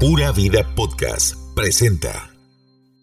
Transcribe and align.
Pura 0.00 0.30
Vida 0.30 0.62
Podcast 0.76 1.34
presenta. 1.56 2.30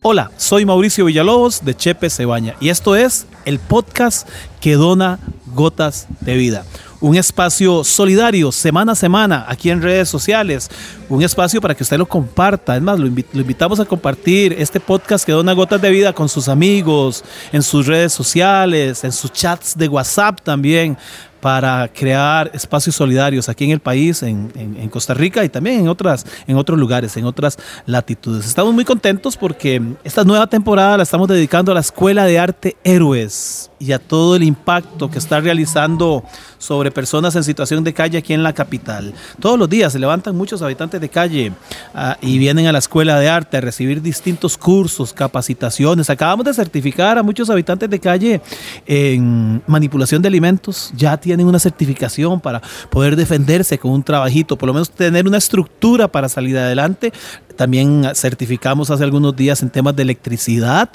Hola, 0.02 0.32
soy 0.38 0.66
Mauricio 0.66 1.04
Villalobos 1.04 1.66
de 1.66 1.76
Chepe 1.76 2.10
Cebaña 2.10 2.56
y 2.62 2.70
esto 2.70 2.96
es 2.96 3.28
el 3.44 3.60
podcast 3.60 4.30
que 4.62 4.76
dona 4.76 5.20
gotas 5.48 6.08
de 6.22 6.36
vida 6.36 6.66
un 7.06 7.16
espacio 7.16 7.84
solidario 7.84 8.52
semana 8.52 8.94
a 8.94 8.96
semana 8.96 9.46
aquí 9.48 9.70
en 9.70 9.82
redes 9.82 10.10
sociales, 10.10 10.70
un 11.10 11.22
espacio 11.22 11.62
para 11.62 11.76
que 11.76 11.84
usted 11.84 12.00
lo 12.00 12.08
comparta. 12.08 12.76
Es 12.76 12.82
más, 12.82 13.00
lo, 13.00 13.06
invitamos 13.06 13.80
a 13.80 13.86
compartir 13.86 14.56
este 14.58 14.80
podcast 14.80 15.24
que 15.24 15.32
dona 15.32 15.54
gotas 15.54 15.82
de 15.82 15.92
vida 15.92 16.14
con 16.14 16.30
sus 16.30 16.48
amigos, 16.48 17.24
en 17.52 17.62
sus 17.62 17.86
redes 17.86 18.12
sociales, 18.12 19.04
en 19.04 19.12
sus 19.12 19.32
chats 19.32 19.78
de 19.78 19.88
WhatsApp 19.88 20.42
también, 20.42 20.98
para 21.46 21.88
crear 21.94 22.50
espacios 22.56 22.96
solidarios 22.96 23.50
aquí 23.50 23.66
en 23.66 23.70
el 23.70 23.80
país, 23.80 24.24
en, 24.24 24.90
Costa 24.90 25.14
Rica 25.14 25.46
y 25.46 25.50
también 25.50 25.82
en, 25.82 25.88
otras, 25.88 26.26
en 26.48 26.58
otros 26.58 26.80
lugares, 26.80 27.16
en 27.18 27.26
otras 27.26 27.60
latitudes. 27.86 28.48
Estamos 28.48 28.74
muy 28.74 28.84
contentos 28.84 29.38
porque 29.38 29.80
esta 30.04 30.24
nueva 30.24 30.48
temporada 30.48 30.98
la 30.98 31.04
estamos 31.04 31.28
dedicando 31.28 31.72
a 31.72 31.76
la 31.76 31.82
Escuela 31.82 32.26
de 32.26 32.40
Arte 32.40 32.78
Héroes 32.84 33.70
y 33.86 33.92
a 33.92 34.00
todo 34.00 34.36
el 34.36 34.44
impacto 34.44 35.10
que 35.10 35.20
está 35.20 35.40
realizando 35.40 36.24
sobre 36.58 36.90
personas 36.90 37.36
en 37.36 37.44
situación 37.44 37.84
de 37.84 37.94
calle 37.94 38.18
aquí 38.18 38.34
en 38.34 38.42
la 38.42 38.54
capital. 38.54 39.14
Todos 39.40 39.60
los 39.60 39.70
días 39.70 39.94
se 39.94 40.00
levantan 40.00 40.36
muchos 40.36 40.62
habitantes 40.62 41.00
de 41.00 41.10
calle 41.10 41.52
ah, 41.94 42.18
y 42.22 42.38
vienen 42.40 42.66
a 42.66 42.72
la 42.72 42.80
escuela 42.80 43.20
de 43.20 43.30
arte 43.30 43.58
a 43.58 43.62
recibir 43.62 44.02
distintos 44.02 44.58
cursos, 44.58 45.14
capacitaciones. 45.14 46.10
Acabamos 46.10 46.46
de 46.46 46.54
certificar 46.54 47.18
a 47.18 47.24
muchos 47.24 47.50
habitantes 47.50 47.90
de 47.90 48.00
calle 48.00 48.42
en 48.88 49.62
manipulación 49.68 50.22
de 50.22 50.28
alimentos. 50.28 50.92
Ya 50.96 51.18
tienen 51.18 51.46
una 51.46 51.60
certificación 51.60 52.40
para 52.42 52.62
poder 52.90 53.16
defenderse 53.16 53.78
con 53.78 53.92
un 53.92 54.04
trabajito, 54.04 54.58
por 54.58 54.68
lo 54.68 54.74
menos 54.74 54.90
tener 54.90 55.28
una 55.28 55.38
estructura 55.38 56.08
para 56.08 56.30
salir 56.30 56.58
adelante. 56.58 57.14
También 57.56 58.06
certificamos 58.16 58.92
hace 58.92 59.04
algunos 59.04 59.36
días 59.36 59.64
en 59.64 59.70
temas 59.70 59.96
de 59.96 60.04
electricidad, 60.04 60.90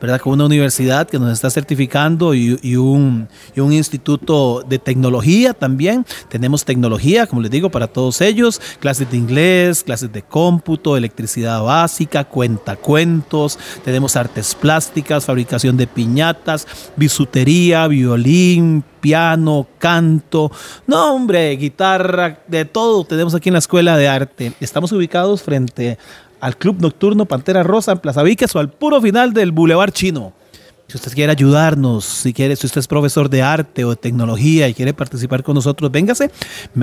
¿verdad? 0.00 0.20
Con 0.20 0.32
una 0.34 0.46
universidad 0.46 1.06
que 1.08 1.18
nos 1.18 1.32
está 1.32 1.50
certificando 1.50 2.32
y, 2.36 2.76
un, 2.76 3.28
un 3.56 3.72
instituto 3.72 4.62
de 4.66 4.78
tecnología 4.78 5.54
también. 5.54 6.04
Tenemos 6.28 6.64
tecnología, 6.64 7.26
como 7.26 7.42
les 7.42 7.50
digo, 7.50 7.70
para 7.70 7.86
todos 7.86 8.20
ellos, 8.20 8.60
clases 8.80 9.10
de 9.10 9.16
inglés, 9.16 9.82
clases 9.82 10.12
de 10.12 10.22
cómputo, 10.22 10.96
electricidad 10.96 11.62
básica, 11.62 12.24
cuentacuentos, 12.24 13.58
tenemos 13.84 14.16
artes 14.16 14.54
plásticas, 14.54 15.24
fabricación 15.24 15.76
de 15.76 15.86
piñatas, 15.86 16.66
bisutería, 16.96 17.86
violín, 17.88 18.84
piano, 19.00 19.66
canto, 19.78 20.50
no 20.86 21.14
hombre, 21.14 21.56
guitarra, 21.56 22.40
de 22.48 22.64
todo 22.64 23.04
tenemos 23.04 23.34
aquí 23.34 23.48
en 23.48 23.54
la 23.54 23.60
Escuela 23.60 23.96
de 23.96 24.08
Arte. 24.08 24.52
Estamos 24.60 24.92
ubicados 24.92 25.42
frente 25.42 25.98
al 26.40 26.56
Club 26.56 26.80
Nocturno 26.80 27.26
Pantera 27.26 27.62
Rosa 27.62 27.92
en 27.92 27.98
Plaza 27.98 28.22
Víquez 28.22 28.54
o 28.54 28.58
al 28.58 28.70
puro 28.70 29.00
final 29.00 29.32
del 29.32 29.52
Boulevard 29.52 29.92
Chino. 29.92 30.32
Si 30.88 30.96
usted 30.96 31.12
quiere 31.14 31.32
ayudarnos, 31.32 32.04
si 32.04 32.32
quiere, 32.32 32.54
si 32.54 32.64
usted 32.64 32.78
es 32.78 32.86
profesor 32.86 33.28
de 33.28 33.42
arte 33.42 33.84
o 33.84 33.90
de 33.90 33.96
tecnología 33.96 34.68
y 34.68 34.74
quiere 34.74 34.94
participar 34.94 35.42
con 35.42 35.56
nosotros, 35.56 35.90
véngase 35.90 36.30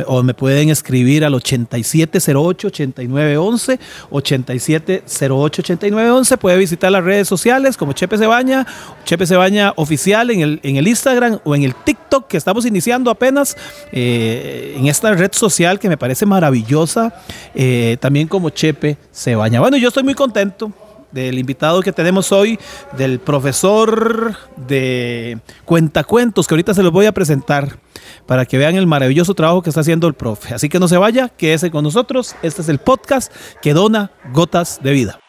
o 0.08 0.22
me 0.24 0.34
pueden 0.34 0.70
escribir 0.70 1.24
al 1.24 1.36
8708-8911, 1.36 3.80
8708-8911. 4.12 6.38
Puede 6.38 6.58
visitar 6.58 6.92
las 6.92 7.02
redes 7.02 7.30
sociales 7.30 7.78
como 7.78 7.94
Chepe 7.94 8.18
Cebaña, 8.18 8.68
Chepe 9.06 9.26
Cebaña 9.26 9.72
oficial 9.78 10.32
en 10.32 10.42
el, 10.42 10.60
en 10.64 10.76
el 10.76 10.86
Instagram 10.86 11.40
o 11.46 11.56
en 11.56 11.64
el 11.64 11.74
TikTok 11.74 12.28
que 12.28 12.36
estamos 12.36 12.66
iniciando 12.66 13.10
apenas 13.10 13.56
eh, 13.94 14.76
en 14.78 14.88
esta 14.88 15.14
red 15.14 15.32
social 15.32 15.80
que 15.80 15.88
me 15.88 15.96
parece 15.96 16.26
maravillosa, 16.26 17.14
eh, 17.56 17.96
también 18.02 18.28
como 18.28 18.50
Chepe 18.50 18.98
Cebaña. 19.14 19.62
Bueno, 19.62 19.78
yo 19.78 19.88
estoy 19.88 20.04
muy 20.04 20.14
contento 20.14 20.74
del 21.14 21.40
invitado 21.40 21.82
que 21.82 21.94
tenemos 21.94 22.32
hoy, 22.32 22.60
del 22.98 23.20
profesor 23.20 24.36
de 24.58 25.40
cuentacuentos, 25.66 26.48
que 26.48 26.54
ahorita 26.54 26.74
se 26.74 26.84
los 26.84 26.92
voy 26.92 27.06
a 27.06 27.12
presentar 27.12 27.80
para 28.26 28.46
que 28.46 28.58
vean 28.58 28.76
el 28.76 28.88
maravilloso 28.88 29.34
trabajo 29.34 29.62
que 29.62 29.70
está 29.70 29.82
haciendo 29.82 30.08
el 30.08 30.14
profe. 30.14 30.54
Así 30.54 30.70
que 30.70 30.80
no 30.80 30.88
se 30.88 30.98
vaya, 30.98 31.30
quédese 31.30 31.72
con 31.72 31.84
nosotros. 31.84 32.36
Este 32.42 32.62
es 32.62 32.70
el 32.70 32.80
podcast 32.80 33.34
que 33.62 33.74
dona 33.74 34.12
gotas 34.34 34.80
de 34.84 34.92
vida. 34.92 35.23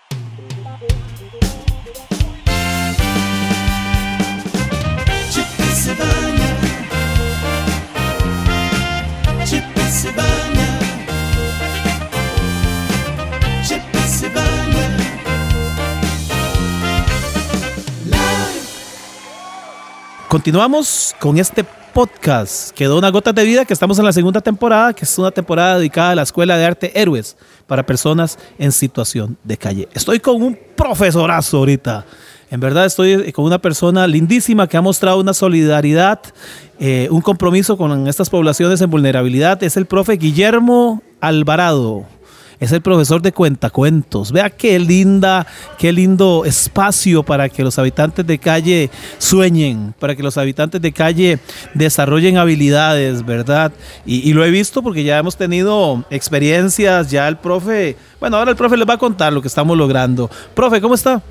Continuamos 20.34 21.14
con 21.20 21.38
este 21.38 21.64
podcast 21.92 22.72
que 22.72 22.88
da 22.88 22.96
una 22.96 23.08
gota 23.10 23.32
de 23.32 23.44
vida, 23.44 23.64
que 23.64 23.72
estamos 23.72 24.00
en 24.00 24.04
la 24.04 24.12
segunda 24.12 24.40
temporada, 24.40 24.92
que 24.92 25.04
es 25.04 25.16
una 25.16 25.30
temporada 25.30 25.78
dedicada 25.78 26.10
a 26.10 26.14
la 26.16 26.22
Escuela 26.22 26.56
de 26.56 26.64
Arte 26.64 27.00
Héroes 27.00 27.36
para 27.68 27.86
personas 27.86 28.36
en 28.58 28.72
situación 28.72 29.38
de 29.44 29.56
calle. 29.56 29.88
Estoy 29.94 30.18
con 30.18 30.42
un 30.42 30.58
profesorazo 30.74 31.58
ahorita. 31.58 32.04
En 32.50 32.58
verdad 32.58 32.84
estoy 32.84 33.30
con 33.30 33.44
una 33.44 33.60
persona 33.60 34.08
lindísima 34.08 34.66
que 34.66 34.76
ha 34.76 34.82
mostrado 34.82 35.20
una 35.20 35.34
solidaridad, 35.34 36.18
eh, 36.80 37.06
un 37.12 37.20
compromiso 37.20 37.76
con 37.76 38.08
estas 38.08 38.28
poblaciones 38.28 38.80
en 38.80 38.90
vulnerabilidad. 38.90 39.62
Es 39.62 39.76
el 39.76 39.86
profe 39.86 40.14
Guillermo 40.14 41.00
Alvarado 41.20 42.06
es 42.64 42.72
el 42.72 42.80
profesor 42.80 43.22
de 43.22 43.32
cuentacuentos. 43.32 44.32
Vea 44.32 44.50
qué 44.50 44.78
linda, 44.78 45.46
qué 45.78 45.92
lindo 45.92 46.44
espacio 46.44 47.22
para 47.22 47.48
que 47.48 47.62
los 47.62 47.78
habitantes 47.78 48.26
de 48.26 48.38
calle 48.38 48.90
sueñen, 49.18 49.94
para 49.98 50.16
que 50.16 50.22
los 50.22 50.36
habitantes 50.38 50.80
de 50.80 50.92
calle 50.92 51.38
desarrollen 51.74 52.38
habilidades, 52.38 53.24
¿verdad? 53.24 53.72
Y, 54.06 54.32
lo 54.32 54.44
he 54.44 54.50
visto 54.50 54.82
porque 54.82 55.04
ya 55.04 55.18
hemos 55.18 55.36
tenido 55.36 56.04
experiencias, 56.10 57.10
ya 57.10 57.28
el 57.28 57.36
profe, 57.36 57.96
bueno, 58.18 58.38
ahora 58.38 58.50
el 58.50 58.56
profe 58.56 58.76
les 58.76 58.88
va 58.88 58.94
a 58.94 58.98
contar 58.98 59.32
lo 59.32 59.40
que 59.40 59.48
estamos 59.48 59.76
logrando. 59.76 60.30
Profe, 60.54 60.80
¿cómo 60.80 60.94
está? 60.94 61.22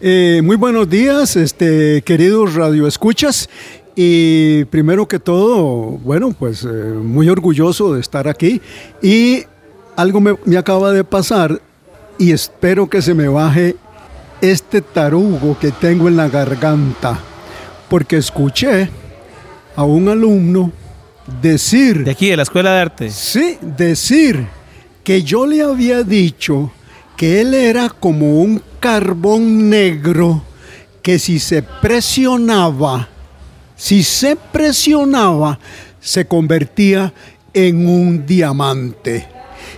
Eh, 0.00 0.40
muy 0.42 0.56
buenos 0.56 0.88
días, 0.88 1.36
este, 1.36 2.02
queridos 2.02 2.54
radioescuchas. 2.54 3.48
Y 3.94 4.64
primero 4.66 5.06
que 5.06 5.18
todo, 5.18 5.98
bueno, 6.02 6.34
pues 6.36 6.64
eh, 6.64 6.68
muy 6.68 7.28
orgulloso 7.28 7.92
de 7.92 8.00
estar 8.00 8.26
aquí 8.26 8.62
y 9.02 9.44
algo 9.96 10.20
me, 10.20 10.56
acaba 10.56 10.92
de 10.92 11.04
pasar 11.04 11.60
y 12.18 12.32
espero 12.32 12.88
que 12.88 13.02
se 13.02 13.14
me 13.14 13.28
baje 13.28 13.76
este 14.40 14.80
tarugo 14.80 15.58
que 15.58 15.70
tengo 15.70 16.08
en 16.08 16.16
la 16.16 16.28
garganta, 16.28 17.18
porque 17.88 18.16
escuché 18.16 18.88
a 19.76 19.84
un 19.84 20.08
alumno 20.08 20.72
decir... 21.40 22.04
De 22.04 22.10
aquí, 22.10 22.30
de 22.30 22.36
la 22.36 22.42
Escuela 22.42 22.72
de 22.72 22.80
Arte. 22.80 23.10
Sí, 23.10 23.58
decir 23.60 24.46
que 25.04 25.22
yo 25.22 25.46
le 25.46 25.62
había 25.62 26.02
dicho 26.02 26.72
que 27.16 27.40
él 27.40 27.54
era 27.54 27.88
como 27.88 28.40
un 28.40 28.62
carbón 28.80 29.70
negro 29.70 30.42
que 31.02 31.18
si 31.18 31.38
se 31.38 31.62
presionaba, 31.62 33.08
si 33.76 34.02
se 34.02 34.36
presionaba, 34.36 35.58
se 36.00 36.26
convertía 36.26 37.12
en 37.52 37.86
un 37.86 38.26
diamante. 38.26 39.31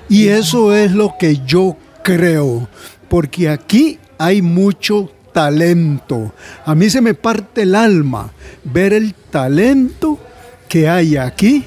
Y 0.09 0.29
eso 0.29 0.75
es 0.75 0.93
lo 0.93 1.15
que 1.19 1.41
yo 1.47 1.77
creo, 2.03 2.69
porque 3.09 3.49
aquí 3.49 3.99
hay 4.19 4.43
mucho 4.43 5.11
talento. 5.33 6.33
A 6.65 6.75
mí 6.75 6.89
se 6.89 7.01
me 7.01 7.15
parte 7.15 7.63
el 7.63 7.75
alma 7.75 8.33
ver 8.63 8.93
el 8.93 9.15
talento 9.15 10.19
que 10.69 10.89
hay 10.89 11.17
aquí 11.17 11.65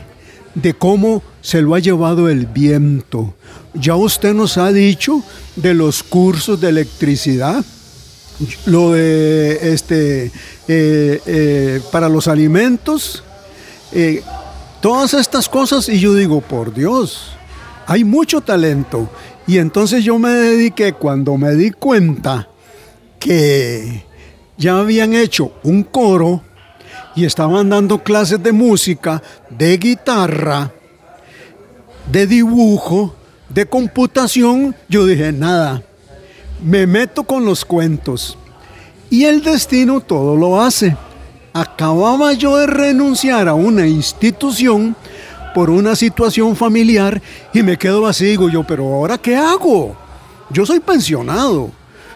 de 0.56 0.74
cómo 0.74 1.22
se 1.42 1.62
lo 1.62 1.76
ha 1.76 1.80
llevado 1.80 2.30
el 2.30 2.48
viento. 2.48 3.36
Ya 3.74 3.96
usted 3.96 4.34
nos 4.34 4.58
ha 4.58 4.72
dicho 4.72 5.24
de 5.56 5.74
los 5.74 6.02
cursos 6.02 6.60
de 6.60 6.70
electricidad, 6.70 7.64
lo 8.66 8.94
de 8.94 9.74
este 9.74 10.32
eh, 10.68 11.22
eh, 11.26 11.82
para 11.92 12.10
los 12.10 12.28
alimentos, 12.28 13.24
eh, 13.92 14.24
todas 14.82 15.14
estas 15.14 15.48
cosas 15.48 15.88
y 15.90 16.00
yo 16.00 16.14
digo, 16.14 16.42
por 16.42 16.74
Dios, 16.74 17.37
hay 17.88 18.04
mucho 18.04 18.42
talento. 18.42 19.10
Y 19.48 19.58
entonces 19.58 20.04
yo 20.04 20.20
me 20.20 20.30
dediqué 20.30 20.94
cuando 20.94 21.38
me 21.38 21.56
di 21.56 21.72
cuenta 21.72 22.50
que 23.18 24.04
ya 24.58 24.78
habían 24.78 25.14
hecho 25.14 25.54
un 25.64 25.84
coro 25.84 26.42
y 27.16 27.26
estaban 27.26 27.70
dando 27.70 28.04
clases 28.04 28.44
de 28.44 28.52
música, 28.52 29.24
de 29.50 29.78
guitarra, 29.78 30.72
de 32.12 32.28
dibujo, 32.28 33.16
de 33.50 33.66
computación, 33.66 34.76
yo 34.90 35.06
dije, 35.06 35.32
nada, 35.32 35.82
me 36.62 36.86
meto 36.86 37.24
con 37.24 37.46
los 37.46 37.64
cuentos. 37.64 38.38
Y 39.10 39.24
el 39.24 39.42
destino 39.42 40.02
todo 40.02 40.36
lo 40.36 40.62
hace. 40.62 40.98
Acababa 41.54 42.34
yo 42.34 42.58
de 42.58 42.68
renunciar 42.68 43.48
a 43.48 43.54
una 43.54 43.88
institución 43.88 44.96
por 45.54 45.70
una 45.70 45.96
situación 45.96 46.56
familiar 46.56 47.22
y 47.54 47.64
me 47.64 47.78
quedo 47.78 48.06
así, 48.08 48.26
digo 48.26 48.50
yo, 48.50 48.64
pero 48.64 48.86
ahora 48.86 49.18
qué 49.18 49.36
hago? 49.36 49.96
Yo 50.50 50.66
soy 50.66 50.80
pensionado, 50.80 51.72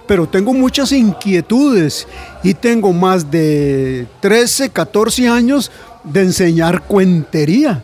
pero 0.07 0.27
tengo 0.27 0.53
muchas 0.53 0.91
inquietudes 0.91 2.07
y 2.43 2.53
tengo 2.53 2.93
más 2.93 3.29
de 3.29 4.07
13, 4.19 4.69
14 4.69 5.27
años 5.27 5.71
de 6.03 6.21
enseñar 6.21 6.83
cuentería. 6.83 7.83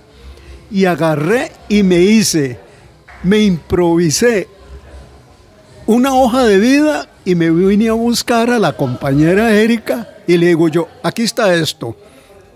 Y 0.70 0.86
agarré 0.86 1.52
y 1.70 1.84
me 1.84 2.02
hice, 2.02 2.60
me 3.24 3.40
improvisé 3.40 4.48
una 5.86 6.14
hoja 6.14 6.44
de 6.44 6.60
vida 6.60 7.08
y 7.24 7.36
me 7.36 7.50
vine 7.50 7.90
a 7.90 7.94
buscar 7.94 8.50
a 8.50 8.60
la 8.60 8.74
compañera 8.74 9.54
Erika 9.56 10.10
y 10.28 10.38
le 10.38 10.48
digo 10.48 10.68
yo, 10.68 10.90
aquí 11.04 11.24
está 11.24 11.54
esto. 11.56 11.96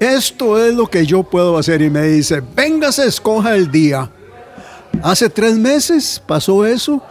Esto 0.02 0.60
es 0.60 0.74
lo 0.74 0.88
que 0.88 1.06
yo 1.06 1.22
puedo 1.22 1.58
hacer. 1.60 1.82
Y 1.84 1.90
me 1.92 2.02
dice, 2.08 2.42
véngase, 2.56 3.06
escoja 3.06 3.56
el 3.56 3.70
día. 3.70 4.10
Hace 5.04 5.30
tres 5.30 5.56
meses 5.58 6.22
pasó 6.26 6.66
eso 6.66 7.04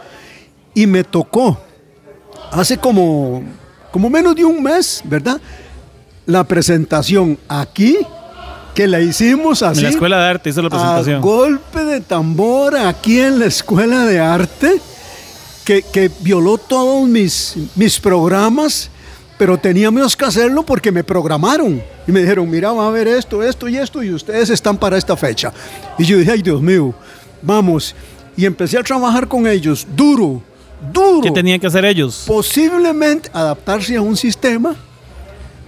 y 0.73 0.85
me 0.85 1.03
tocó. 1.05 1.57
Hace 2.51 2.77
como, 2.77 3.43
como 3.91 4.09
menos 4.09 4.35
de 4.35 4.43
un 4.43 4.61
mes, 4.61 5.01
¿verdad? 5.05 5.39
La 6.25 6.43
presentación 6.43 7.37
aquí, 7.47 7.97
que 8.75 8.87
la 8.87 8.99
hicimos 8.99 9.63
así. 9.63 9.79
En 9.79 9.85
la 9.85 9.89
Escuela 9.91 10.19
de 10.19 10.29
Arte 10.29 10.49
hizo 10.49 10.61
la 10.61 10.69
presentación. 10.69 11.15
A 11.15 11.19
golpe 11.21 11.85
de 11.85 12.01
tambor 12.01 12.75
aquí 12.75 13.21
en 13.21 13.39
la 13.39 13.45
Escuela 13.45 14.05
de 14.05 14.19
Arte 14.19 14.81
que, 15.63 16.11
violó 16.19 16.57
todos 16.57 17.07
mis, 17.07 17.55
mis 17.75 17.99
programas, 17.99 18.89
pero 19.41 19.57
teníamos 19.57 20.15
que 20.15 20.23
hacerlo 20.23 20.61
porque 20.61 20.91
me 20.91 21.03
programaron. 21.03 21.81
Y 22.07 22.11
me 22.11 22.19
dijeron, 22.19 22.47
mira, 22.47 22.73
va 22.73 22.83
a 22.83 22.87
haber 22.89 23.07
esto, 23.07 23.41
esto 23.41 23.67
y 23.67 23.75
esto, 23.75 24.03
y 24.03 24.13
ustedes 24.13 24.51
están 24.51 24.77
para 24.77 24.99
esta 24.99 25.17
fecha. 25.17 25.51
Y 25.97 26.03
yo 26.03 26.19
dije, 26.19 26.29
ay 26.29 26.43
Dios 26.43 26.61
mío, 26.61 26.93
vamos. 27.41 27.95
Y 28.37 28.45
empecé 28.45 28.77
a 28.77 28.83
trabajar 28.83 29.27
con 29.27 29.47
ellos, 29.47 29.87
duro, 29.95 30.43
duro. 30.93 31.21
¿Qué 31.21 31.31
tenían 31.31 31.59
que 31.59 31.65
hacer 31.65 31.83
ellos? 31.85 32.25
Posiblemente 32.27 33.31
adaptarse 33.33 33.95
a 33.95 34.01
un 34.03 34.15
sistema. 34.15 34.75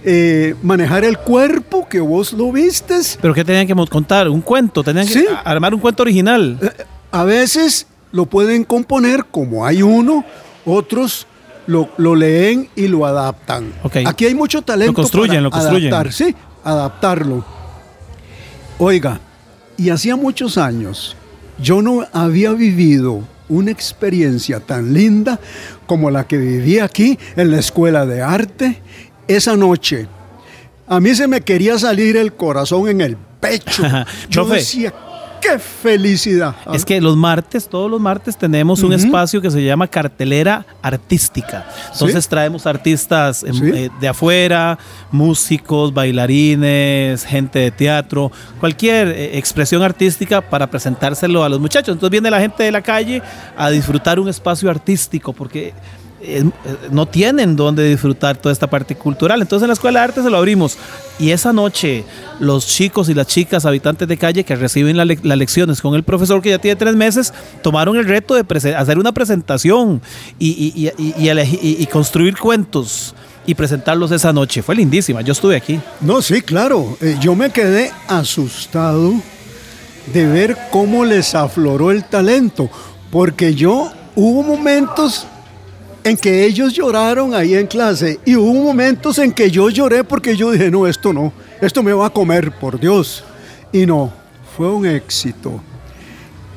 Eh, 0.04 0.54
manejar 0.62 1.02
el 1.02 1.18
cuerpo, 1.18 1.88
que 1.88 1.98
vos 1.98 2.32
lo 2.32 2.52
vistes. 2.52 3.18
¿Pero 3.20 3.34
qué 3.34 3.44
tenían 3.44 3.66
que 3.66 3.74
contar? 3.90 4.28
¿Un 4.28 4.40
cuento? 4.40 4.84
¿Tenían 4.84 5.08
que 5.08 5.26
armar 5.44 5.74
un 5.74 5.80
cuento 5.80 6.04
original? 6.04 6.60
Eh, 6.62 6.84
a 7.10 7.24
veces 7.24 7.88
lo 8.12 8.26
pueden 8.26 8.62
componer 8.62 9.24
como 9.24 9.66
hay 9.66 9.82
uno, 9.82 10.24
otros 10.64 11.26
lo, 11.66 12.14
leen 12.14 12.68
y 12.76 12.88
lo 12.88 13.06
adaptan. 13.06 13.72
Aquí 14.06 14.26
hay 14.26 14.34
mucho 14.34 14.62
talento. 14.62 14.92
Lo 14.92 14.96
construyen, 14.96 15.42
lo 15.42 15.50
construyen. 15.50 15.92
Adaptar, 15.92 16.12
sí, 16.12 16.34
adaptarlo. 16.62 17.44
Oiga, 18.78 19.20
y 19.76 19.90
hacía 19.90 20.16
muchos 20.16 20.58
años 20.58 21.16
yo 21.58 21.82
no 21.82 22.06
había 22.12 22.52
vivido 22.52 23.22
una 23.48 23.70
experiencia 23.70 24.60
tan 24.60 24.94
linda 24.94 25.38
como 25.86 26.10
la 26.10 26.26
que 26.26 26.38
viví 26.38 26.78
aquí 26.78 27.18
en 27.36 27.50
la 27.50 27.58
escuela 27.58 28.06
de 28.06 28.22
arte 28.22 28.80
esa 29.28 29.56
noche. 29.56 30.08
A 30.86 31.00
mí 31.00 31.14
se 31.14 31.28
me 31.28 31.40
quería 31.42 31.78
salir 31.78 32.16
el 32.16 32.34
corazón 32.34 32.88
en 32.88 33.00
el 33.00 33.16
pecho. 33.16 33.82
yo 34.30 34.44
decía, 34.46 34.92
¡Qué 35.44 35.58
felicidad! 35.58 36.54
Es 36.72 36.86
que 36.86 36.98
los 37.02 37.18
martes, 37.18 37.68
todos 37.68 37.90
los 37.90 38.00
martes 38.00 38.34
tenemos 38.34 38.82
un 38.82 38.94
espacio 38.94 39.42
que 39.42 39.50
se 39.50 39.62
llama 39.62 39.86
cartelera 39.86 40.64
artística. 40.80 41.66
Entonces 41.92 42.26
traemos 42.26 42.66
artistas 42.66 43.42
em, 43.42 43.74
eh, 43.74 43.90
de 44.00 44.08
afuera, 44.08 44.78
músicos, 45.10 45.92
bailarines, 45.92 47.26
gente 47.26 47.58
de 47.58 47.70
teatro, 47.70 48.32
cualquier 48.58 49.08
eh, 49.08 49.36
expresión 49.36 49.82
artística 49.82 50.40
para 50.40 50.66
presentárselo 50.70 51.44
a 51.44 51.50
los 51.50 51.60
muchachos. 51.60 51.92
Entonces 51.92 52.10
viene 52.10 52.30
la 52.30 52.40
gente 52.40 52.62
de 52.62 52.72
la 52.72 52.80
calle 52.80 53.20
a 53.54 53.68
disfrutar 53.68 54.18
un 54.18 54.30
espacio 54.30 54.70
artístico 54.70 55.34
porque 55.34 55.74
no 56.90 57.06
tienen 57.06 57.56
donde 57.56 57.88
disfrutar 57.88 58.36
toda 58.36 58.52
esta 58.52 58.68
parte 58.68 58.94
cultural. 58.94 59.40
Entonces 59.40 59.64
en 59.64 59.68
la 59.68 59.74
Escuela 59.74 60.00
de 60.00 60.04
Arte 60.04 60.22
se 60.22 60.30
lo 60.30 60.36
abrimos. 60.36 60.78
Y 61.18 61.30
esa 61.30 61.52
noche 61.52 62.04
los 62.40 62.66
chicos 62.66 63.08
y 63.08 63.14
las 63.14 63.26
chicas 63.26 63.66
habitantes 63.66 64.08
de 64.08 64.16
calle 64.16 64.44
que 64.44 64.56
reciben 64.56 64.96
las 64.96 65.38
lecciones 65.38 65.80
con 65.80 65.94
el 65.94 66.02
profesor 66.02 66.42
que 66.42 66.50
ya 66.50 66.58
tiene 66.58 66.76
tres 66.76 66.96
meses, 66.96 67.32
tomaron 67.62 67.96
el 67.96 68.06
reto 68.06 68.34
de 68.34 68.74
hacer 68.74 68.98
una 68.98 69.12
presentación 69.12 70.02
y, 70.38 71.86
construir 71.90 72.36
cuentos 72.38 73.14
y 73.46 73.54
presentarlos 73.54 74.10
esa 74.10 74.32
noche. 74.32 74.62
Fue 74.62 74.74
lindísima, 74.74 75.20
yo 75.20 75.32
estuve 75.32 75.56
aquí. 75.56 75.78
No, 76.00 76.22
sí, 76.22 76.40
claro. 76.40 76.96
Eh, 77.00 77.16
yo 77.20 77.34
me 77.34 77.50
quedé 77.50 77.92
asustado 78.08 79.12
de 80.12 80.26
ver 80.26 80.56
cómo 80.70 81.04
les 81.04 81.34
afloró 81.34 81.90
el 81.90 82.04
talento, 82.04 82.70
porque 83.10 83.54
yo 83.54 83.92
hubo 84.16 84.42
momentos 84.42 85.26
en 86.04 86.18
que 86.18 86.44
ellos 86.44 86.74
lloraron 86.74 87.34
ahí 87.34 87.54
en 87.54 87.66
clase 87.66 88.20
y 88.26 88.36
hubo 88.36 88.52
momentos 88.52 89.18
en 89.18 89.32
que 89.32 89.50
yo 89.50 89.70
lloré 89.70 90.04
porque 90.04 90.36
yo 90.36 90.50
dije, 90.52 90.70
no, 90.70 90.86
esto 90.86 91.12
no, 91.12 91.32
esto 91.60 91.82
me 91.82 91.94
va 91.94 92.06
a 92.06 92.10
comer, 92.10 92.52
por 92.52 92.78
Dios. 92.78 93.24
Y 93.72 93.86
no, 93.86 94.12
fue 94.56 94.68
un 94.68 94.86
éxito. 94.86 95.62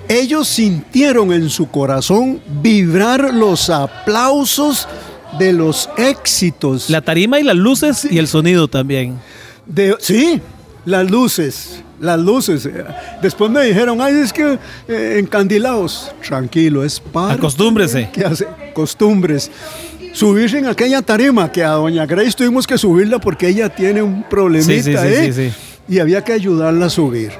Ellos 0.09 0.47
sintieron 0.47 1.31
en 1.33 1.49
su 1.49 1.69
corazón 1.69 2.41
vibrar 2.61 3.33
los 3.33 3.69
aplausos 3.69 4.87
de 5.39 5.53
los 5.53 5.89
éxitos. 5.97 6.89
La 6.89 7.01
tarima 7.01 7.39
y 7.39 7.43
las 7.43 7.55
luces 7.55 8.05
y 8.09 8.17
el 8.17 8.27
sonido 8.27 8.67
también. 8.67 9.17
De, 9.65 9.95
sí, 9.99 10.41
las 10.85 11.09
luces 11.09 11.83
las 11.99 12.19
luces. 12.19 12.69
Después 13.21 13.49
me 13.51 13.63
dijeron, 13.63 13.99
ay, 14.01 14.15
es 14.15 14.33
que 14.33 14.57
eh, 14.87 15.17
encandilados. 15.19 16.11
Tranquilo, 16.25 16.83
es 16.83 16.99
para. 16.99 17.33
Acostúmbrese. 17.35 18.09
Que 18.11 18.25
hace 18.25 18.47
costumbres. 18.73 19.49
Subirse 20.13 20.57
en 20.57 20.65
aquella 20.65 21.01
tarima 21.01 21.51
que 21.51 21.63
a 21.63 21.71
Doña 21.71 22.05
Grace 22.05 22.31
tuvimos 22.31 22.65
que 22.65 22.77
subirla 22.77 23.19
porque 23.19 23.47
ella 23.47 23.69
tiene 23.69 24.01
un 24.01 24.23
problemita 24.23 25.01
ahí. 25.01 25.53
Y 25.87 25.99
había 25.99 26.23
que 26.23 26.33
ayudarla 26.33 26.87
a 26.87 26.89
subir. 26.89 27.31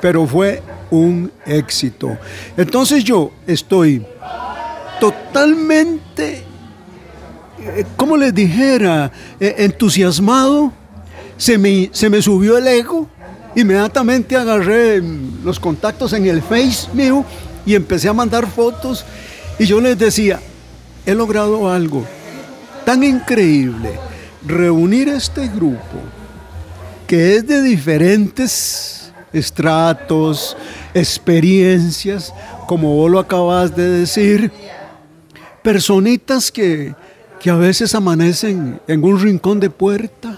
Pero 0.00 0.26
fue 0.26 0.62
un 0.90 1.30
éxito. 1.46 2.16
Entonces 2.56 3.04
yo 3.04 3.32
estoy 3.46 4.04
totalmente, 5.00 6.42
eh, 7.60 7.84
como 7.96 8.16
les 8.16 8.34
dijera, 8.34 9.10
eh, 9.40 9.54
entusiasmado. 9.58 10.72
Se 11.36 11.58
me, 11.58 11.90
se 11.92 12.08
me 12.08 12.22
subió 12.22 12.56
el 12.58 12.68
ego 12.68 13.08
Inmediatamente 13.56 14.36
agarré 14.36 15.02
los 15.44 15.60
contactos 15.60 16.12
en 16.12 16.26
el 16.26 16.42
Face 16.42 16.88
mío 16.92 17.24
y 17.64 17.74
empecé 17.74 18.08
a 18.08 18.12
mandar 18.12 18.46
fotos. 18.46 19.04
Y 19.58 19.66
yo 19.66 19.80
les 19.80 19.98
decía, 19.98 20.40
he 21.06 21.14
logrado 21.14 21.70
algo 21.70 22.04
tan 22.84 23.02
increíble, 23.02 23.98
reunir 24.46 25.08
este 25.08 25.48
grupo 25.48 26.00
que 27.06 27.36
es 27.36 27.46
de 27.46 27.62
diferentes 27.62 29.12
estratos, 29.32 30.56
experiencias, 30.94 32.32
como 32.66 32.94
vos 32.94 33.10
lo 33.10 33.18
acabas 33.18 33.74
de 33.74 33.88
decir, 33.88 34.50
personitas 35.62 36.50
que, 36.50 36.94
que 37.40 37.50
a 37.50 37.56
veces 37.56 37.94
amanecen 37.94 38.80
en 38.86 39.04
un 39.04 39.20
rincón 39.20 39.60
de 39.60 39.70
puerta, 39.70 40.33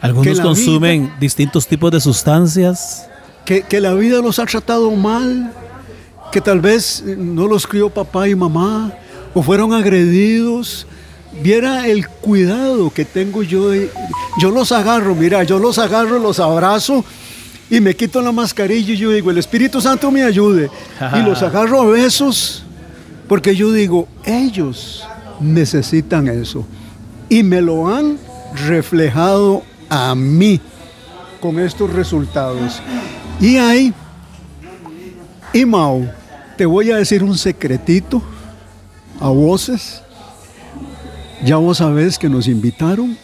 algunos 0.00 0.40
consumen 0.40 1.12
distintos 1.20 1.66
tipos 1.66 1.90
de 1.90 2.00
sustancias. 2.00 3.08
Que, 3.44 3.62
que, 3.62 3.80
la 3.80 3.94
vida 3.94 4.20
los 4.20 4.38
ha 4.38 4.46
tratado 4.46 4.90
mal, 4.90 5.52
que 6.32 6.40
tal 6.40 6.60
vez 6.60 7.02
no 7.06 7.46
los 7.46 7.66
crió 7.66 7.88
papá 7.90 8.28
y 8.28 8.34
mamá, 8.34 8.92
o 9.34 9.42
fueron 9.42 9.72
agredidos. 9.72 10.86
Viera 11.42 11.86
el 11.86 12.08
cuidado 12.08 12.90
que 12.90 13.04
tengo 13.04 13.42
yo. 13.42 13.72
yo 14.40 14.50
los 14.50 14.72
agarro, 14.72 15.14
mira, 15.14 15.44
yo 15.44 15.58
los 15.58 15.78
agarro, 15.78 16.18
los 16.18 16.40
abrazo 16.40 17.04
y 17.68 17.80
me 17.80 17.94
quito 17.94 18.22
la 18.22 18.32
mascarilla 18.32 18.92
y 18.92 18.96
yo 18.96 19.10
digo, 19.10 19.30
el 19.30 19.38
Espíritu 19.38 19.80
Santo 19.80 20.10
me 20.10 20.22
ayude. 20.22 20.70
y 21.14 21.22
los 21.22 21.42
agarro 21.42 21.82
a 21.82 21.86
besos, 21.86 22.62
porque 23.28 23.56
yo 23.56 23.72
digo, 23.72 24.06
ellos 24.24 25.04
necesitan 25.40 26.28
eso. 26.28 26.66
Y 27.28 27.42
me 27.42 27.60
lo 27.60 27.88
han 27.88 28.18
reflejado 28.66 29.62
a 29.88 30.14
mí 30.14 30.60
con 31.40 31.58
estos 31.58 31.92
resultados. 31.92 32.80
Y 33.40 33.56
ahí, 33.56 33.92
y 35.52 35.64
Mao, 35.64 36.06
te 36.56 36.66
voy 36.66 36.90
a 36.90 36.96
decir 36.96 37.22
un 37.22 37.36
secretito 37.36 38.22
a 39.20 39.28
voces. 39.28 40.02
Ya 41.44 41.56
vos 41.56 41.78
sabés 41.78 42.18
que 42.18 42.28
nos 42.28 42.48
invitaron 42.48 43.16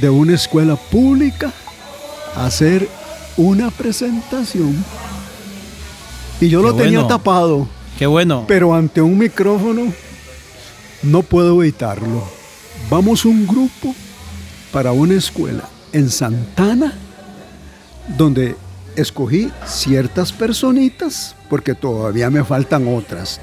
de 0.00 0.08
una 0.08 0.34
escuela 0.34 0.76
pública 0.76 1.52
a 2.34 2.46
hacer 2.46 2.88
una 3.36 3.70
presentación. 3.70 4.84
Y 6.40 6.48
yo 6.48 6.62
lo 6.62 6.74
tenía 6.74 7.06
tapado. 7.06 7.68
Qué 7.98 8.06
bueno. 8.06 8.44
Pero 8.48 8.74
ante 8.74 9.02
un 9.02 9.18
micrófono 9.18 9.92
no 11.02 11.22
puedo 11.22 11.62
evitarlo. 11.62 12.24
Vamos 12.88 13.24
un 13.24 13.46
grupo 13.46 13.94
para 14.72 14.92
una 14.92 15.14
escuela 15.14 15.64
en 15.92 16.10
Santana 16.10 16.92
donde 18.16 18.56
escogí 18.96 19.50
ciertas 19.66 20.32
personitas 20.32 21.34
porque 21.48 21.74
todavía 21.74 22.30
me 22.30 22.44
faltan 22.44 22.86
otras. 22.88 23.40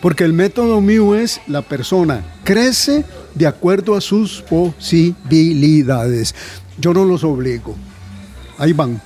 Porque 0.00 0.24
el 0.24 0.32
método 0.32 0.80
mío 0.80 1.16
es 1.16 1.40
la 1.48 1.62
persona 1.62 2.22
crece 2.44 3.04
de 3.34 3.46
acuerdo 3.46 3.96
a 3.96 4.00
sus 4.00 4.42
posibilidades. 4.42 6.34
Yo 6.78 6.94
no 6.94 7.04
los 7.04 7.24
obligo. 7.24 7.74
Ahí 8.58 8.72
van. 8.72 9.00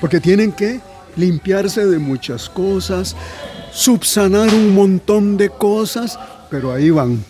Porque 0.00 0.20
tienen 0.20 0.52
que 0.52 0.80
limpiarse 1.16 1.86
de 1.86 1.98
muchas 1.98 2.48
cosas, 2.48 3.16
subsanar 3.72 4.48
un 4.54 4.74
montón 4.74 5.36
de 5.36 5.50
cosas, 5.50 6.18
pero 6.50 6.72
ahí 6.72 6.90
van. 6.90 7.24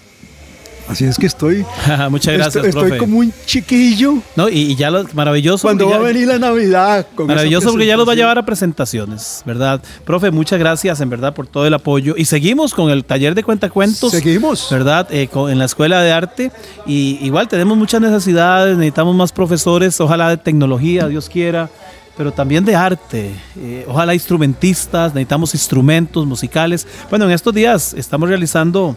Así 0.88 1.04
es 1.04 1.18
que 1.18 1.26
estoy. 1.26 1.66
Muchas 2.10 2.34
gracias, 2.34 2.64
estoy, 2.64 2.84
estoy 2.84 2.98
como 2.98 3.18
un 3.18 3.32
chiquillo. 3.44 4.14
No, 4.36 4.48
y, 4.48 4.74
ya 4.74 4.90
lo 4.90 5.04
maravilloso. 5.12 5.62
Cuando 5.62 5.88
va 5.88 5.96
a 5.96 6.00
venir 6.00 6.26
la 6.26 6.38
Navidad. 6.38 7.06
maravilloso 7.18 7.70
porque 7.70 7.86
ya 7.86 7.96
los 7.96 8.08
va 8.08 8.12
a 8.12 8.16
llevar 8.16 8.38
a 8.38 8.44
presentaciones, 8.44 9.42
¿verdad? 9.44 9.82
Profe, 10.04 10.30
muchas 10.30 10.58
gracias 10.58 11.00
en 11.00 11.10
verdad 11.10 11.34
por 11.34 11.46
todo 11.46 11.66
el 11.66 11.74
apoyo. 11.74 12.14
Y 12.16 12.24
seguimos 12.24 12.72
con 12.72 12.90
el 12.90 13.04
taller 13.04 13.34
de 13.34 13.42
cuentacuentos. 13.42 14.10
Seguimos. 14.10 14.68
¿Verdad? 14.70 15.06
Eh, 15.10 15.28
en 15.32 15.58
la 15.58 15.66
escuela 15.66 16.00
de 16.00 16.12
arte. 16.12 16.52
Y 16.86 17.18
igual 17.22 17.48
tenemos 17.48 17.76
muchas 17.76 18.00
necesidades, 18.00 18.76
necesitamos 18.76 19.14
más 19.14 19.30
profesores, 19.30 20.00
ojalá 20.00 20.30
de 20.30 20.38
tecnología, 20.38 21.06
Dios 21.06 21.28
quiera 21.28 21.68
pero 22.16 22.32
también 22.32 22.64
de 22.64 22.74
arte. 22.74 23.30
Eh, 23.56 23.84
ojalá 23.86 24.12
instrumentistas, 24.12 25.14
necesitamos 25.14 25.54
instrumentos 25.54 26.26
musicales. 26.26 26.84
Bueno, 27.08 27.26
en 27.26 27.30
estos 27.30 27.54
días 27.54 27.94
estamos 27.94 28.28
realizando 28.28 28.96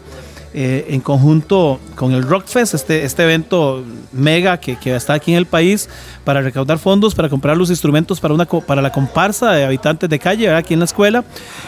eh, 0.54 0.86
en 0.90 1.00
conjunto 1.00 1.80
con 1.94 2.12
el 2.12 2.22
Rockfest, 2.22 2.74
este, 2.74 3.04
este 3.04 3.22
evento 3.22 3.82
mega 4.12 4.58
que, 4.58 4.76
que, 4.76 4.94
está 4.94 5.14
aquí 5.14 5.32
en 5.32 5.38
el 5.38 5.46
país, 5.46 5.88
para 6.24 6.42
recaudar 6.42 6.78
fondos, 6.78 7.14
para 7.14 7.28
comprar 7.28 7.56
los 7.56 7.70
instrumentos 7.70 8.20
para, 8.20 8.34
una, 8.34 8.44
para 8.44 8.82
la 8.82 8.92
comparsa 8.92 9.52
de 9.52 9.64
habitantes 9.64 10.10
de 10.10 10.18
calle, 10.18 10.54
aquí 10.54 10.74
en 10.74 10.80
la 10.80 10.84
escuela. 10.84 11.24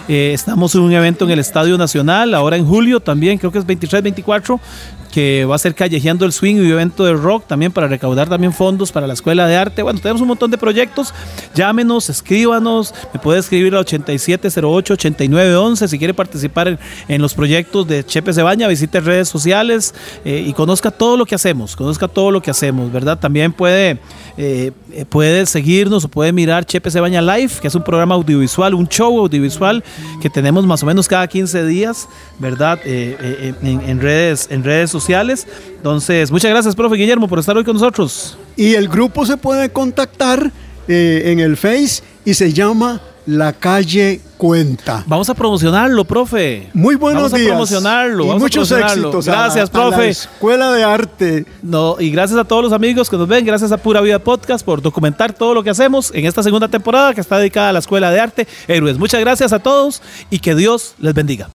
Eh, 0.09 0.33
estamos 0.35 0.75
en 0.75 0.83
un 0.83 0.93
evento 0.93 1.25
en 1.25 1.31
el 1.31 1.39
Estadio 1.39 1.79
Nacional, 1.79 2.35
ahora 2.35 2.57
en 2.57 2.67
julio 2.67 3.01
también, 3.01 3.39
creo 3.39 3.51
que 3.51 3.59
es 3.59 3.67
23, 3.67 4.03
24, 4.03 4.61
que 5.15 5.45
va 5.45 5.55
a 5.55 5.59
ser 5.59 5.77
Callejeando 5.77 6.27
el 6.27 6.33
Swing 6.33 6.57
y 6.57 6.73
evento 6.73 7.05
de 7.05 7.13
rock 7.13 7.47
también 7.47 7.71
para 7.71 7.87
recaudar 7.87 8.29
también 8.29 8.53
fondos 8.53 8.91
para 8.91 9.07
la 9.07 9.13
Escuela 9.13 9.47
de 9.47 9.55
Arte. 9.55 9.85
Bueno, 9.85 10.01
tenemos 10.01 10.21
un 10.21 10.27
montón 10.27 10.51
de 10.51 10.59
proyectos. 10.59 11.15
Llámenos, 11.55 12.11
escríbanos. 12.11 12.93
Me 13.13 13.21
puede 13.21 13.39
escribir 13.39 13.77
al 13.77 13.85
8708-8911 13.85 15.87
si 15.87 15.99
quiere 16.01 16.15
participar 16.15 16.81
en, 17.07 17.23
los 17.23 17.33
proyectos 17.33 17.87
de 17.87 18.05
Chepe 18.05 18.33
Cebaña. 18.33 18.67
Visite 18.67 18.99
redes 18.99 19.29
sociales 19.29 19.95
eh, 20.25 20.45
y 20.49 20.53
conozca 20.53 20.91
todo 20.91 21.17
lo 21.17 21.27
que 21.27 21.37
hacemos. 21.37 21.77
Conozca 21.77 22.09
todo 22.09 22.33
lo 22.33 22.43
que 22.43 22.51
hacemos, 22.51 22.91
¿verdad? 22.91 23.17
También 23.17 23.53
puede, 23.53 24.01
eh, 24.37 24.73
puede 25.11 25.47
seguirnos 25.47 26.07
o 26.07 26.09
puede 26.09 26.33
mirar 26.33 26.67
Chepe 26.67 26.91
Cebaña 26.91 27.23
Live, 27.23 27.53
que 27.63 27.69
es 27.69 27.75
un 27.77 27.85
programa 27.85 28.17
audiovisual, 28.17 28.75
un 28.75 28.89
show 28.89 29.17
audiovisual 29.21 29.85
que 30.21 30.29
tenemos 30.29 30.67
más 30.67 30.83
o 30.83 30.87
menos 30.87 31.07
cada 31.07 31.29
15 31.29 31.67
días, 31.67 32.09
¿verdad? 32.41 32.81
Eh, 32.85 33.55
en, 33.63 33.81
en, 33.81 34.01
redes, 34.01 34.49
en 34.51 34.65
redes 34.65 34.91
sociales 34.91 35.04
entonces, 35.77 36.31
muchas 36.31 36.51
gracias, 36.51 36.75
profe 36.75 36.97
Guillermo, 36.97 37.29
por 37.29 37.39
estar 37.39 37.57
hoy 37.57 37.65
con 37.65 37.75
nosotros. 37.75 38.39
Y 38.57 38.75
el 38.75 38.89
grupo 38.89 39.27
se 39.27 39.37
puede 39.37 39.71
contactar 39.71 40.51
eh, 40.89 41.23
en 41.27 41.41
el 41.41 41.57
Face 41.57 42.03
y 42.25 42.35
se 42.35 42.53
llama 42.53 43.01
La 43.27 43.53
Calle 43.53 44.21
Cuenta. 44.39 45.05
Vamos 45.07 45.29
a 45.29 45.35
promocionarlo, 45.35 46.05
profe. 46.05 46.71
Muy 46.73 46.95
buenos 46.95 47.33
días. 47.33 47.51
Vamos 47.51 47.71
a 47.71 47.79
promocionarlo. 47.81 48.37
Y 48.37 48.39
muchos 48.39 48.71
éxitos. 48.71 49.27
Gracias, 49.27 49.69
profe. 49.69 50.09
Escuela 50.09 50.73
de 50.73 50.85
Arte. 50.85 51.47
No, 51.63 51.97
y 51.99 52.11
gracias 52.11 52.39
a 52.39 52.45
todos 52.45 52.63
los 52.63 52.73
amigos 52.73 53.11
que 53.11 53.17
nos 53.17 53.29
ven, 53.29 53.45
gracias 53.45 53.73
a 53.73 53.77
Pura 53.77 54.01
Vida 54.01 54.19
Podcast 54.19 54.65
por 54.65 54.81
documentar 54.81 55.35
todo 55.35 55.53
lo 55.53 55.63
que 55.63 55.71
hacemos 55.71 56.13
en 56.15 56.25
esta 56.25 56.43
segunda 56.43 56.69
temporada 56.69 57.13
que 57.13 57.21
está 57.21 57.39
dedicada 57.39 57.71
a 57.71 57.73
la 57.73 57.81
Escuela 57.81 58.11
de 58.11 58.21
Arte 58.21 58.49
Héroes. 58.69 58.99
Muchas 58.99 59.21
gracias 59.21 59.53
a 59.53 59.59
todos 59.59 60.01
y 60.31 60.39
que 60.39 60.55
Dios 60.55 60.95
les 60.99 61.13
bendiga. 61.13 61.54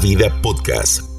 Vida 0.00 0.30
Podcast 0.40 1.09